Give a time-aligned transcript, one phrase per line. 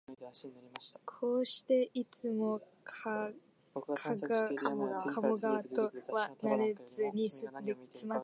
[1.13, 3.29] こうして、いつも加
[3.75, 3.81] 茂
[5.37, 8.19] 川とはなれずに住まってきたのも、